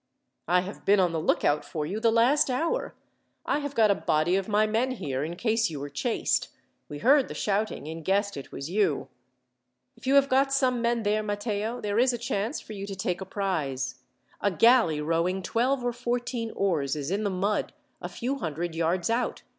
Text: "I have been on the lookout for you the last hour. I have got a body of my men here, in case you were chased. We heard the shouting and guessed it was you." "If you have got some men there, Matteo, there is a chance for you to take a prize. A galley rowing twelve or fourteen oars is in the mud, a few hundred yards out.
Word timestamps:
"I 0.47 0.61
have 0.61 0.83
been 0.83 0.99
on 0.99 1.11
the 1.11 1.19
lookout 1.21 1.63
for 1.63 1.85
you 1.85 1.99
the 1.99 2.09
last 2.11 2.49
hour. 2.49 2.95
I 3.45 3.59
have 3.59 3.75
got 3.75 3.91
a 3.91 3.93
body 3.93 4.35
of 4.35 4.47
my 4.49 4.65
men 4.65 4.93
here, 4.93 5.23
in 5.23 5.35
case 5.35 5.69
you 5.69 5.79
were 5.79 5.91
chased. 5.91 6.47
We 6.89 6.97
heard 6.97 7.27
the 7.27 7.35
shouting 7.35 7.87
and 7.87 8.03
guessed 8.03 8.35
it 8.35 8.51
was 8.51 8.67
you." 8.67 9.09
"If 9.95 10.07
you 10.07 10.15
have 10.15 10.27
got 10.27 10.51
some 10.51 10.81
men 10.81 11.03
there, 11.03 11.21
Matteo, 11.21 11.81
there 11.81 11.99
is 11.99 12.13
a 12.13 12.17
chance 12.17 12.59
for 12.59 12.73
you 12.73 12.87
to 12.87 12.95
take 12.95 13.21
a 13.21 13.25
prize. 13.25 14.01
A 14.41 14.49
galley 14.49 15.01
rowing 15.01 15.43
twelve 15.43 15.83
or 15.85 15.93
fourteen 15.93 16.49
oars 16.55 16.95
is 16.95 17.11
in 17.11 17.23
the 17.23 17.29
mud, 17.29 17.71
a 18.01 18.09
few 18.09 18.39
hundred 18.39 18.73
yards 18.73 19.07
out. 19.11 19.43